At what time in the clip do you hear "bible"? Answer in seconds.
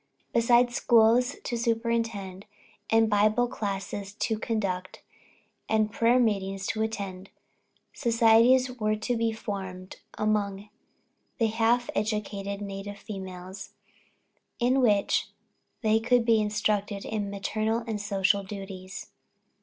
3.07-3.47